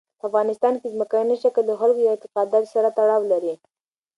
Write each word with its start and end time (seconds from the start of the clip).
په 0.19 0.25
افغانستان 0.29 0.73
کې 0.79 0.93
ځمکنی 0.93 1.35
شکل 1.43 1.63
د 1.67 1.73
خلکو 1.79 1.99
د 2.01 2.07
اعتقاداتو 2.11 2.71
سره 2.75 2.89
تړاو 2.97 3.21
لري. 3.31 3.53